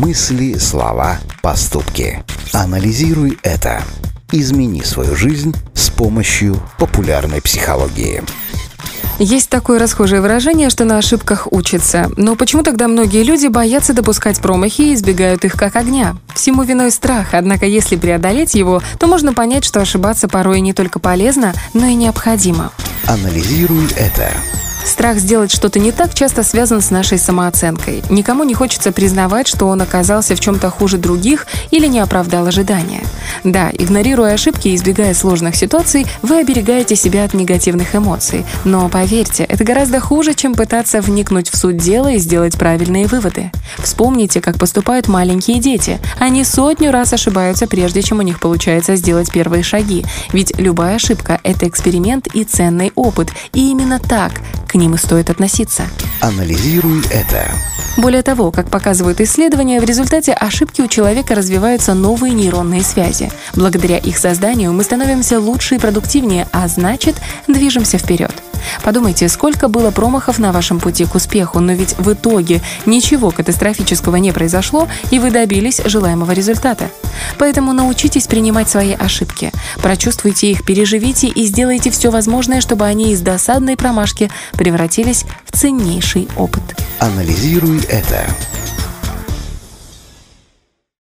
[0.00, 2.24] Мысли, слова, поступки.
[2.54, 3.82] Анализируй это.
[4.32, 8.22] Измени свою жизнь с помощью популярной психологии.
[9.18, 12.10] Есть такое расхожее выражение, что на ошибках учатся.
[12.16, 16.16] Но почему тогда многие люди боятся допускать промахи и избегают их как огня?
[16.34, 20.98] Всему виной страх, однако если преодолеть его, то можно понять, что ошибаться порой не только
[20.98, 22.72] полезно, но и необходимо.
[23.06, 24.32] Анализируй это.
[24.84, 28.02] Страх сделать что-то не так часто связан с нашей самооценкой.
[28.10, 33.02] Никому не хочется признавать, что он оказался в чем-то хуже других или не оправдал ожидания.
[33.44, 38.44] Да, игнорируя ошибки и избегая сложных ситуаций, вы оберегаете себя от негативных эмоций.
[38.64, 43.50] Но поверьте, это гораздо хуже, чем пытаться вникнуть в суть дела и сделать правильные выводы.
[43.78, 45.98] Вспомните, как поступают маленькие дети.
[46.18, 50.04] Они сотню раз ошибаются, прежде чем у них получается сделать первые шаги.
[50.32, 53.30] Ведь любая ошибка— это эксперимент и ценный опыт.
[53.52, 54.32] И именно так
[54.70, 55.82] к ним и стоит относиться.
[56.20, 57.52] Анализируй это.
[57.96, 63.32] Более того, как показывают исследования, в результате ошибки у человека развиваются новые нейронные связи.
[63.56, 67.16] Благодаря их созданию мы становимся лучше и продуктивнее, а значит,
[67.48, 68.32] движемся вперед.
[68.82, 74.16] Подумайте, сколько было промахов на вашем пути к успеху, но ведь в итоге ничего катастрофического
[74.16, 76.90] не произошло, и вы добились желаемого результата.
[77.38, 83.20] Поэтому научитесь принимать свои ошибки, прочувствуйте их, переживите и сделайте все возможное, чтобы они из
[83.20, 86.62] досадной промашки превратились в ценнейший опыт.
[86.98, 88.26] Анализируй это.